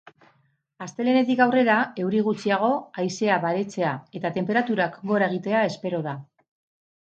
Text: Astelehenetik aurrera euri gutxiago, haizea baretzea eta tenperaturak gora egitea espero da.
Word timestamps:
Astelehenetik 0.85 1.41
aurrera 1.43 1.75
euri 2.03 2.21
gutxiago, 2.27 2.69
haizea 3.03 3.37
baretzea 3.45 3.93
eta 4.21 4.33
tenperaturak 4.39 4.97
gora 5.13 5.29
egitea 5.35 5.63
espero 5.69 6.03
da. 6.09 6.17